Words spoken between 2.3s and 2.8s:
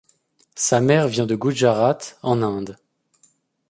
Inde.